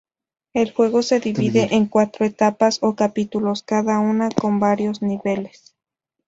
El 0.53 0.71
juego 0.73 1.03
se 1.03 1.19
divide 1.19 1.75
en 1.75 1.85
cuatro 1.85 2.25
etapas 2.25 2.79
o 2.81 2.95
capítulos, 2.95 3.61
cada 3.61 3.99
una 3.99 4.29
con 4.31 4.59
varios 4.59 5.03
niveles. 5.03 5.75